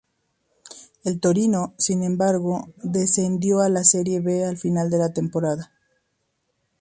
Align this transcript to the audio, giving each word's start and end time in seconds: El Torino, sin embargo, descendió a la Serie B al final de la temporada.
El 1.03 1.19
Torino, 1.19 1.75
sin 1.77 2.01
embargo, 2.01 2.73
descendió 2.77 3.59
a 3.59 3.69
la 3.69 3.83
Serie 3.83 4.19
B 4.19 4.43
al 4.43 4.57
final 4.57 4.89
de 4.89 4.97
la 4.97 5.13
temporada. 5.13 5.71